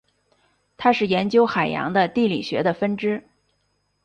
[0.77, 3.23] 它是研究海洋的地理学的分支。